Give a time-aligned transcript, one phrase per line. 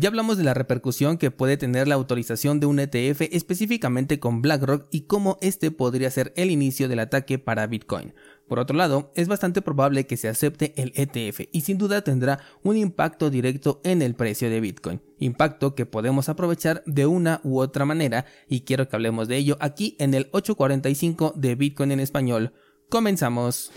[0.00, 4.42] Ya hablamos de la repercusión que puede tener la autorización de un ETF específicamente con
[4.42, 8.14] BlackRock y cómo este podría ser el inicio del ataque para Bitcoin.
[8.46, 12.38] Por otro lado, es bastante probable que se acepte el ETF y sin duda tendrá
[12.62, 17.58] un impacto directo en el precio de Bitcoin, impacto que podemos aprovechar de una u
[17.58, 21.98] otra manera y quiero que hablemos de ello aquí en el 845 de Bitcoin en
[21.98, 22.52] español.
[22.88, 23.72] Comenzamos.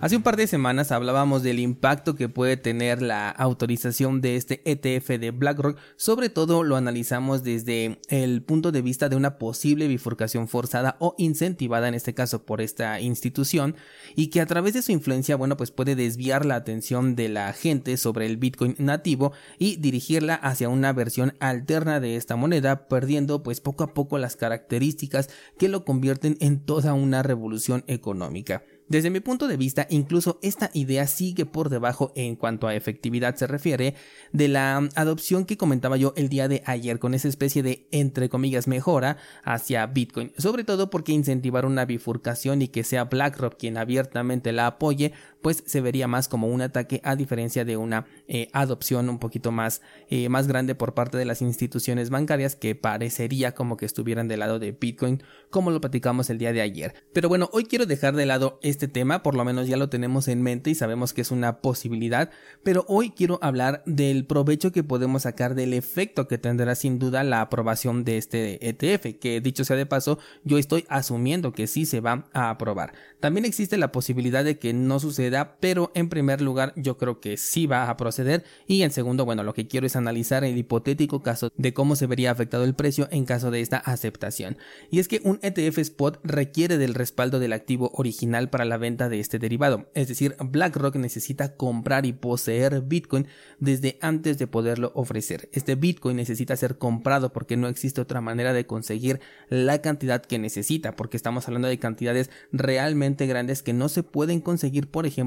[0.00, 4.62] Hace un par de semanas hablábamos del impacto que puede tener la autorización de este
[4.64, 9.88] ETF de BlackRock, sobre todo lo analizamos desde el punto de vista de una posible
[9.88, 13.74] bifurcación forzada o incentivada en este caso por esta institución
[14.14, 17.52] y que a través de su influencia, bueno, pues puede desviar la atención de la
[17.52, 23.42] gente sobre el Bitcoin nativo y dirigirla hacia una versión alterna de esta moneda, perdiendo
[23.42, 25.28] pues poco a poco las características
[25.58, 28.62] que lo convierten en toda una revolución económica.
[28.88, 33.36] Desde mi punto de vista, incluso esta idea sigue por debajo en cuanto a efectividad
[33.36, 33.94] se refiere
[34.32, 38.30] de la adopción que comentaba yo el día de ayer con esa especie de entre
[38.30, 43.76] comillas mejora hacia Bitcoin, sobre todo porque incentivar una bifurcación y que sea BlackRock quien
[43.76, 48.48] abiertamente la apoye, pues se vería más como un ataque a diferencia de una eh,
[48.52, 53.54] adopción un poquito más, eh, más grande por parte de las instituciones bancarias que parecería
[53.54, 56.94] como que estuvieran del lado de Bitcoin como lo platicamos el día de ayer.
[57.12, 60.28] Pero bueno, hoy quiero dejar de lado este tema, por lo menos ya lo tenemos
[60.28, 62.30] en mente y sabemos que es una posibilidad,
[62.62, 67.24] pero hoy quiero hablar del provecho que podemos sacar del efecto que tendrá sin duda
[67.24, 71.86] la aprobación de este ETF, que dicho sea de paso, yo estoy asumiendo que sí
[71.86, 72.92] se va a aprobar.
[73.20, 75.27] También existe la posibilidad de que no suceda,
[75.60, 79.42] pero en primer lugar yo creo que sí va a proceder y en segundo, bueno,
[79.42, 83.08] lo que quiero es analizar el hipotético caso de cómo se vería afectado el precio
[83.10, 84.56] en caso de esta aceptación.
[84.90, 89.08] Y es que un ETF spot requiere del respaldo del activo original para la venta
[89.08, 93.26] de este derivado, es decir, BlackRock necesita comprar y poseer Bitcoin
[93.58, 95.48] desde antes de poderlo ofrecer.
[95.52, 100.38] Este Bitcoin necesita ser comprado porque no existe otra manera de conseguir la cantidad que
[100.38, 105.17] necesita, porque estamos hablando de cantidades realmente grandes que no se pueden conseguir, por ejemplo,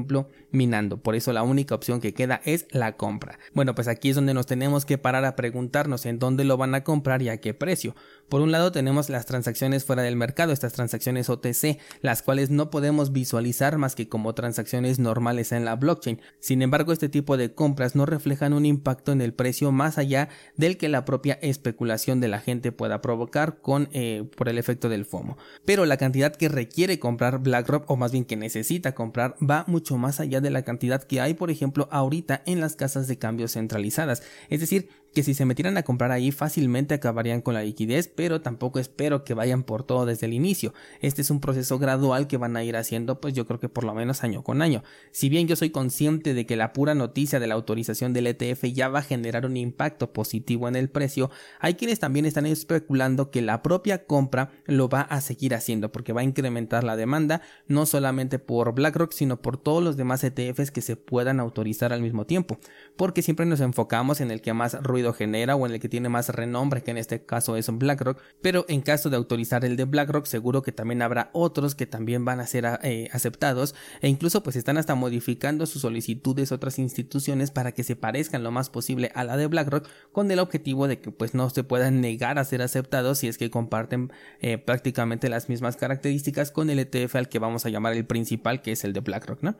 [0.50, 0.98] minando.
[0.98, 3.38] Por eso la única opción que queda es la compra.
[3.54, 6.74] Bueno, pues aquí es donde nos tenemos que parar a preguntarnos en dónde lo van
[6.74, 7.94] a comprar y a qué precio.
[8.28, 12.70] Por un lado tenemos las transacciones fuera del mercado, estas transacciones OTC, las cuales no
[12.70, 16.20] podemos visualizar más que como transacciones normales en la blockchain.
[16.40, 20.28] Sin embargo, este tipo de compras no reflejan un impacto en el precio más allá
[20.56, 24.88] del que la propia especulación de la gente pueda provocar con eh, por el efecto
[24.88, 25.36] del FOMO.
[25.64, 29.81] Pero la cantidad que requiere comprar BlackRock o más bien que necesita comprar va mucho
[29.90, 33.48] más allá de la cantidad que hay por ejemplo ahorita en las casas de cambio
[33.48, 34.22] centralizadas.
[34.48, 38.40] Es decir, que si se metieran a comprar ahí fácilmente acabarían con la liquidez, pero
[38.40, 40.72] tampoco espero que vayan por todo desde el inicio.
[41.00, 43.84] Este es un proceso gradual que van a ir haciendo pues yo creo que por
[43.84, 44.82] lo menos año con año.
[45.10, 48.64] Si bien yo soy consciente de que la pura noticia de la autorización del ETF
[48.72, 51.30] ya va a generar un impacto positivo en el precio,
[51.60, 56.12] hay quienes también están especulando que la propia compra lo va a seguir haciendo porque
[56.12, 60.70] va a incrementar la demanda no solamente por BlackRock sino por todos los demás ETFs
[60.70, 62.58] que se puedan autorizar al mismo tiempo,
[62.96, 66.08] porque siempre nos enfocamos en el que más ruido genera o en el que tiene
[66.08, 69.84] más renombre, que en este caso es BlackRock, pero en caso de autorizar el de
[69.84, 74.42] BlackRock, seguro que también habrá otros que también van a ser eh, aceptados e incluso
[74.42, 79.10] pues están hasta modificando sus solicitudes otras instituciones para que se parezcan lo más posible
[79.14, 82.44] a la de BlackRock con el objetivo de que pues no se puedan negar a
[82.44, 87.28] ser aceptados si es que comparten eh, prácticamente las mismas características con el ETF al
[87.28, 89.56] que vamos a llamar el principal que es el de BlackRock, ¿no?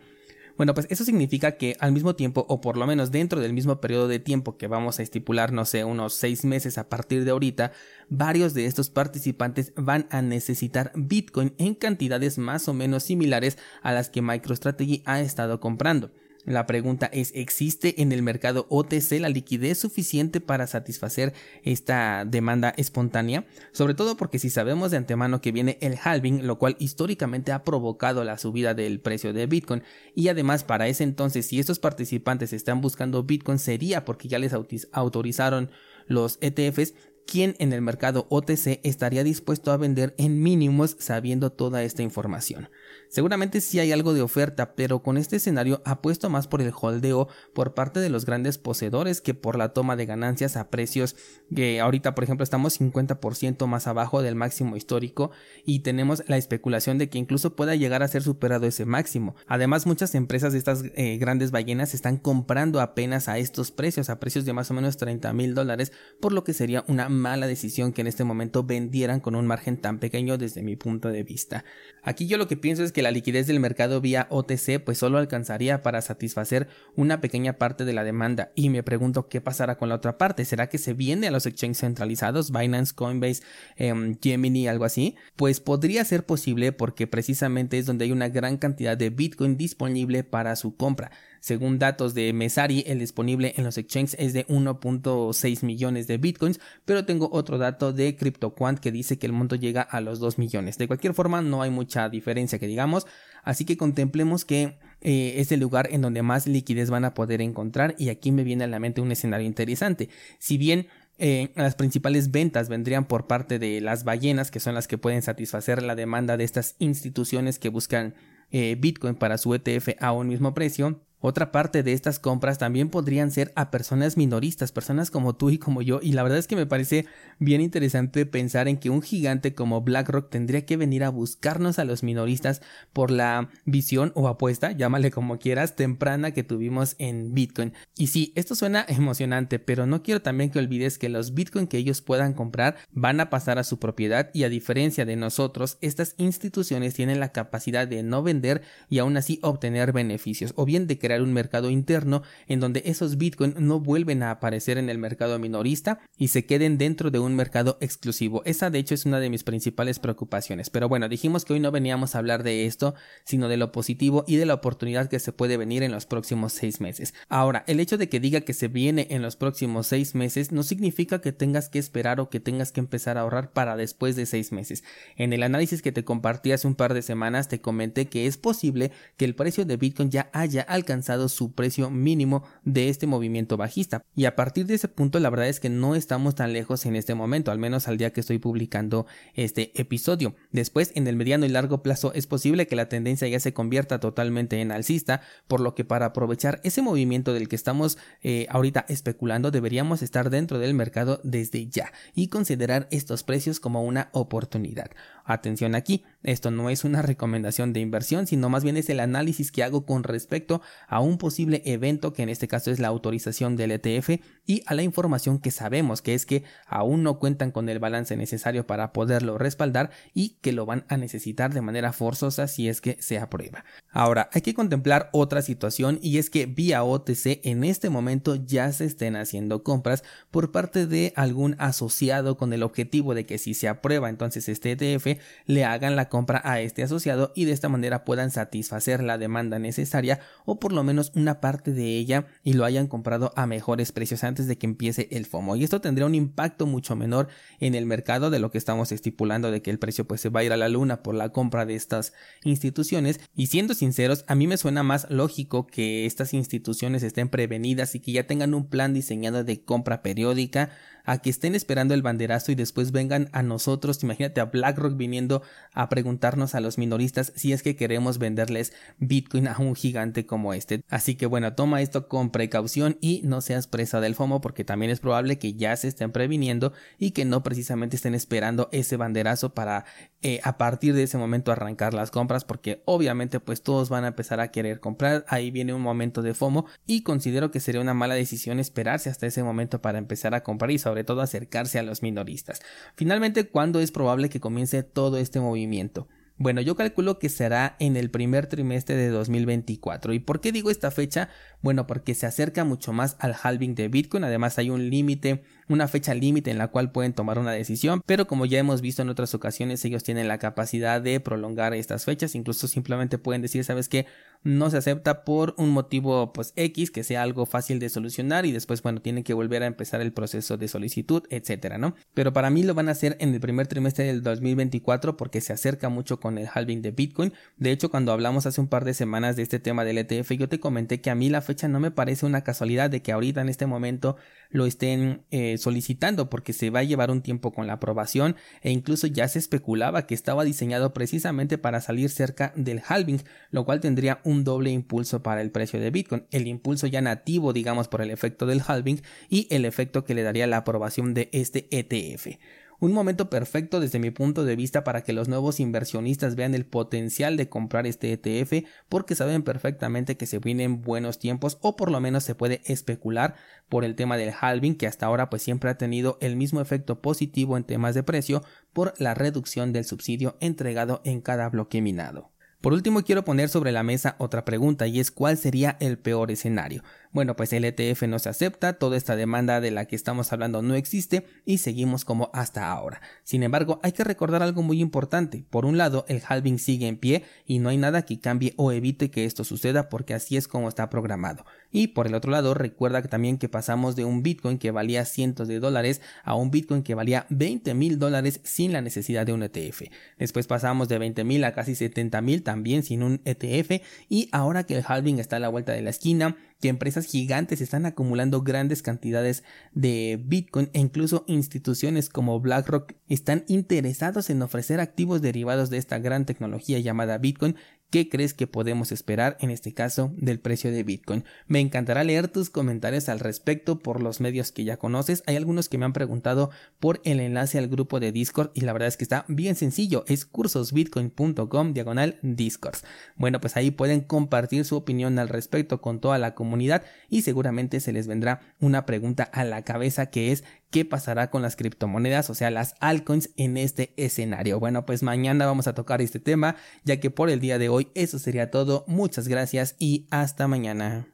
[0.63, 3.81] Bueno, pues eso significa que al mismo tiempo, o por lo menos dentro del mismo
[3.81, 7.33] periodo de tiempo que vamos a estipular, no sé, unos seis meses a partir de
[7.33, 7.73] ahorita,
[8.09, 13.91] varios de estos participantes van a necesitar Bitcoin en cantidades más o menos similares a
[13.91, 16.13] las que MicroStrategy ha estado comprando.
[16.45, 22.75] La pregunta es, ¿existe en el mercado OTC la liquidez suficiente para satisfacer esta demanda
[22.77, 23.47] espontánea?
[23.71, 27.63] Sobre todo porque si sabemos de antemano que viene el halving, lo cual históricamente ha
[27.63, 29.85] provocado la subida del precio de Bitcoin,
[30.17, 34.53] y además para ese entonces si estos participantes están buscando Bitcoin sería porque ya les
[34.91, 35.71] autorizaron
[36.09, 36.95] los ETFs,
[37.27, 42.69] ¿quién en el mercado OTC estaría dispuesto a vender en mínimos sabiendo toda esta información?
[43.09, 47.29] Seguramente sí hay algo de oferta, pero con este escenario apuesto más por el holdeo
[47.53, 51.15] por parte de los grandes poseedores que por la toma de ganancias a precios
[51.55, 55.31] que ahorita por ejemplo estamos 50% más abajo del máximo histórico
[55.65, 59.37] y tenemos la especulación de que incluso pueda llegar a ser superado ese máximo.
[59.47, 64.21] Además muchas empresas de estas eh, grandes ballenas están comprando apenas a estos precios, a
[64.21, 67.93] precios de más o menos 30 mil dólares, por lo que sería una mala decisión
[67.93, 71.65] que en este momento vendieran con un margen tan pequeño desde mi punto de vista.
[72.03, 75.19] Aquí yo lo que pienso es que la liquidez del mercado vía OTC pues solo
[75.19, 79.89] alcanzaría para satisfacer una pequeña parte de la demanda y me pregunto qué pasará con
[79.89, 80.45] la otra parte.
[80.45, 83.43] ¿Será que se viene a los exchanges centralizados, Binance, Coinbase,
[83.77, 85.17] em, Gemini, algo así?
[85.37, 90.25] Pues podría ser posible porque precisamente es donde hay una gran cantidad de Bitcoin disponible
[90.25, 91.11] para su compra.
[91.43, 96.61] Según datos de Mesari, el disponible en los exchanges es de 1.6 millones de bitcoins,
[96.85, 100.39] pero tengo otro dato de CryptoQuant que dice que el monto llega a los 2
[100.39, 100.79] millones.
[100.79, 103.07] De cualquier forma, no hay mucha diferencia que digamos,
[103.43, 107.41] así que contemplemos que eh, es el lugar en donde más liquidez van a poder
[107.41, 110.09] encontrar y aquí me viene a la mente un escenario interesante.
[110.39, 110.87] Si bien
[111.19, 115.23] eh, las principales ventas vendrían por parte de las ballenas, que son las que pueden
[115.23, 118.15] satisfacer la demanda de estas instituciones que buscan
[118.51, 121.01] eh, Bitcoin para su ETF a un mismo precio.
[121.25, 125.59] Otra parte de estas compras también podrían ser a personas minoristas, personas como tú y
[125.59, 127.07] como yo, y la verdad es que me parece
[127.39, 131.85] bien interesante pensar en que un gigante como BlackRock tendría que venir a buscarnos a
[131.85, 132.61] los minoristas
[132.93, 137.73] por la visión o apuesta, llámale como quieras, temprana que tuvimos en Bitcoin.
[137.97, 141.79] Y sí, esto suena emocionante, pero no quiero también que olvides que los Bitcoin que
[141.79, 146.17] ellos puedan comprar van a pasar a su propiedad y a diferencia de nosotros, estas
[146.17, 150.99] instituciones tienen la capacidad de no vender y aún así obtener beneficios, o bien de
[150.99, 155.39] crear un mercado interno en donde esos Bitcoin no vuelven a aparecer en el mercado
[155.39, 158.43] minorista y se queden dentro de un mercado exclusivo.
[158.45, 160.71] Esa de hecho es una de mis principales preocupaciones.
[160.71, 162.95] Pero bueno, dijimos que hoy no veníamos a hablar de esto,
[163.25, 166.53] sino de lo positivo y de la oportunidad que se puede venir en los próximos
[166.53, 167.15] seis meses.
[167.29, 170.63] Ahora, el hecho de que diga que se viene en los próximos seis meses no
[170.63, 174.27] significa que tengas que esperar o que tengas que empezar a ahorrar para después de
[174.27, 174.85] seis meses.
[175.17, 178.37] En el análisis que te compartí hace un par de semanas te comenté que es
[178.37, 183.57] posible que el precio de Bitcoin ya haya alcanzado su precio mínimo de este movimiento
[183.57, 184.03] bajista.
[184.15, 186.97] Y a partir de ese punto la verdad es que no estamos tan lejos en
[186.97, 190.35] este momento, al menos al día que estoy publicando este episodio.
[190.51, 194.01] Después, en el mediano y largo plazo es posible que la tendencia ya se convierta
[194.01, 198.85] totalmente en alcista, por lo que para aprovechar ese movimiento del que estamos eh, ahorita
[198.89, 204.91] especulando deberíamos estar dentro del mercado desde ya y considerar estos precios como una oportunidad.
[205.25, 209.53] Atención aquí, esto no es una recomendación de inversión, sino más bien es el análisis
[209.53, 213.57] que hago con respecto a un posible evento que en este caso es la autorización
[213.57, 217.69] del ETF y a la información que sabemos que es que aún no cuentan con
[217.69, 222.49] el balance necesario para poderlo respaldar y que lo van a necesitar de manera forzosa
[222.49, 223.65] si es que se aprueba.
[223.91, 228.73] Ahora, hay que contemplar otra situación y es que vía OTC en este momento ya
[228.73, 233.55] se estén haciendo compras por parte de algún asociado con el objetivo de que si
[233.55, 237.69] se aprueba entonces este ETF le hagan la compra a este asociado y de esta
[237.69, 242.55] manera puedan satisfacer la demanda necesaria o por lo menos una parte de ella y
[242.55, 245.57] lo hayan comprado a mejores precios antes de que empiece el FOMO.
[245.57, 247.29] Y esto tendría un impacto mucho menor
[247.61, 250.41] en el mercado de lo que estamos estipulando de que el precio pues se va
[250.41, 252.13] a ir a la luna por la compra de estas
[252.45, 253.21] instituciones.
[253.37, 258.01] Y siendo sinceros a mí me suena más lógico que estas instituciones estén prevenidas y
[258.01, 260.71] que ya tengan un plan diseñado de compra periódica
[261.05, 265.43] a que estén esperando el banderazo y después vengan a nosotros, imagínate a BlackRock viniendo
[265.73, 270.55] a preguntarnos a los minoristas si es que queremos venderles Bitcoin a un gigante como
[270.55, 270.85] este.
[270.89, 274.91] Así que bueno, toma esto con precaución y no seas presa del FOMO porque también
[274.91, 279.55] es probable que ya se estén previniendo y que no precisamente estén esperando ese banderazo
[279.55, 279.85] para
[280.23, 284.09] eh, a partir de ese momento arrancar las compras porque obviamente pues todos van a
[284.09, 287.93] empezar a querer comprar, ahí viene un momento de FOMO y considero que sería una
[287.93, 291.83] mala decisión esperarse hasta ese momento para empezar a comprar y sobre todo acercarse a
[291.83, 292.61] los minoristas.
[292.95, 296.09] Finalmente, ¿cuándo es probable que comience todo este movimiento?
[296.39, 300.13] Bueno, yo calculo que será en el primer trimestre de 2024.
[300.13, 301.29] ¿Y por qué digo esta fecha?
[301.61, 304.25] Bueno, porque se acerca mucho más al halving de Bitcoin.
[304.25, 308.03] Además, hay un límite, una fecha límite en la cual pueden tomar una decisión.
[308.07, 312.05] Pero como ya hemos visto en otras ocasiones, ellos tienen la capacidad de prolongar estas
[312.05, 312.35] fechas.
[312.35, 314.07] Incluso simplemente pueden decir, ¿sabes qué?
[314.45, 318.53] no se acepta por un motivo pues X que sea algo fácil de solucionar y
[318.53, 322.51] después bueno tienen que volver a empezar el proceso de solicitud etcétera no pero para
[322.51, 326.19] mí lo van a hacer en el primer trimestre del 2024 porque se acerca mucho
[326.19, 329.43] con el halving de Bitcoin de hecho cuando hablamos hace un par de semanas de
[329.43, 332.27] este tema del ETF yo te comenté que a mí la fecha no me parece
[332.27, 334.17] una casualidad de que ahorita en este momento
[334.53, 338.71] lo estén eh, solicitando porque se va a llevar un tiempo con la aprobación e
[338.71, 343.81] incluso ya se especulaba que estaba diseñado precisamente para salir cerca del halving lo cual
[343.81, 348.03] tendría un doble impulso para el precio de Bitcoin, el impulso ya nativo digamos por
[348.03, 352.39] el efecto del halving y el efecto que le daría la aprobación de este ETF.
[352.83, 356.67] Un momento perfecto desde mi punto de vista para que los nuevos inversionistas vean el
[356.67, 361.93] potencial de comprar este ETF porque saben perfectamente que se vienen buenos tiempos o por
[361.93, 363.37] lo menos se puede especular
[363.69, 367.01] por el tema del halving que hasta ahora pues siempre ha tenido el mismo efecto
[367.01, 372.33] positivo en temas de precio por la reducción del subsidio entregado en cada bloque minado.
[372.63, 376.31] Por último, quiero poner sobre la mesa otra pregunta y es cuál sería el peor
[376.31, 376.85] escenario.
[377.13, 380.63] Bueno, pues el ETF no se acepta, toda esta demanda de la que estamos hablando
[380.63, 383.03] no existe y seguimos como hasta ahora.
[383.23, 385.45] Sin embargo, hay que recordar algo muy importante.
[385.51, 388.73] Por un lado, el halving sigue en pie y no hay nada que cambie o
[388.73, 391.45] evite que esto suceda porque así es como está programado.
[391.71, 395.49] Y por el otro lado, recuerda también que pasamos de un Bitcoin que valía cientos
[395.49, 399.43] de dólares a un Bitcoin que valía 20 mil dólares sin la necesidad de un
[399.43, 399.83] ETF.
[400.19, 404.65] Después pasamos de 20 mil a casi 70 mil también sin un ETF y ahora
[404.65, 408.43] que el halving está a la vuelta de la esquina, que empresas gigantes están acumulando
[408.43, 409.43] grandes cantidades
[409.73, 415.99] de Bitcoin e incluso instituciones como BlackRock están interesados en ofrecer activos derivados de esta
[415.99, 417.57] gran tecnología llamada Bitcoin
[417.93, 421.25] ¿Qué crees que podemos esperar en este caso del precio de Bitcoin?
[421.47, 425.23] Me encantará leer tus comentarios al respecto por los medios que ya conoces.
[425.27, 426.49] Hay algunos que me han preguntado
[426.81, 430.07] por el enlace al grupo de Discord y la verdad es que está bien sencillo.
[430.09, 432.79] Es cursosbitcoin.com diagonal Discord.
[433.17, 437.79] Bueno, pues ahí pueden compartir su opinión al respecto con toda la comunidad y seguramente
[437.81, 442.31] se les vendrá una pregunta a la cabeza que es qué pasará con las criptomonedas,
[442.31, 444.59] o sea, las altcoins en este escenario.
[444.59, 447.89] Bueno, pues mañana vamos a tocar este tema, ya que por el día de hoy
[447.95, 448.85] eso sería todo.
[448.89, 451.12] Muchas gracias y hasta mañana.